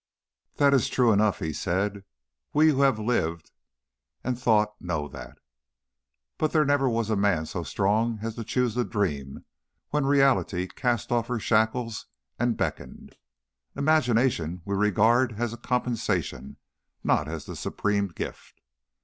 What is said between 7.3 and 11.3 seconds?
so strong as to choose the dream when Reality cast off